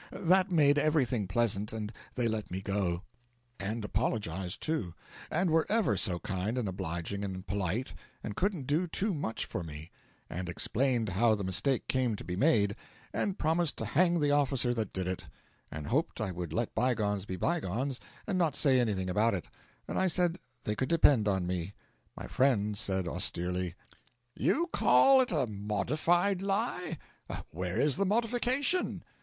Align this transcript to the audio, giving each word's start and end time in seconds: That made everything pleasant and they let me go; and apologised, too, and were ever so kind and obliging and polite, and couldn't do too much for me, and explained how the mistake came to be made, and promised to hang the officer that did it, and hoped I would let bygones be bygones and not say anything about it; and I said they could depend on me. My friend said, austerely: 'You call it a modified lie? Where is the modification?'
That 0.11 0.49
made 0.51 0.79
everything 0.79 1.27
pleasant 1.27 1.71
and 1.71 1.93
they 2.15 2.27
let 2.27 2.49
me 2.49 2.59
go; 2.59 3.03
and 3.59 3.85
apologised, 3.85 4.59
too, 4.59 4.95
and 5.29 5.51
were 5.51 5.67
ever 5.69 5.95
so 5.95 6.17
kind 6.17 6.57
and 6.57 6.67
obliging 6.67 7.23
and 7.23 7.45
polite, 7.45 7.93
and 8.23 8.35
couldn't 8.35 8.65
do 8.65 8.87
too 8.87 9.13
much 9.13 9.45
for 9.45 9.61
me, 9.63 9.91
and 10.27 10.49
explained 10.49 11.09
how 11.09 11.35
the 11.35 11.43
mistake 11.43 11.87
came 11.87 12.15
to 12.15 12.23
be 12.23 12.35
made, 12.35 12.75
and 13.13 13.37
promised 13.37 13.77
to 13.77 13.85
hang 13.85 14.19
the 14.19 14.31
officer 14.31 14.73
that 14.73 14.91
did 14.91 15.07
it, 15.07 15.27
and 15.69 15.85
hoped 15.85 16.19
I 16.19 16.31
would 16.31 16.51
let 16.51 16.73
bygones 16.73 17.25
be 17.25 17.35
bygones 17.35 17.99
and 18.25 18.39
not 18.39 18.55
say 18.55 18.79
anything 18.79 19.07
about 19.07 19.35
it; 19.35 19.45
and 19.87 19.99
I 19.99 20.07
said 20.07 20.39
they 20.63 20.73
could 20.73 20.89
depend 20.89 21.27
on 21.27 21.45
me. 21.45 21.75
My 22.17 22.25
friend 22.25 22.75
said, 22.75 23.07
austerely: 23.07 23.75
'You 24.33 24.67
call 24.73 25.21
it 25.21 25.31
a 25.31 25.45
modified 25.45 26.41
lie? 26.41 26.97
Where 27.51 27.79
is 27.79 27.97
the 27.97 28.05
modification?' 28.07 29.03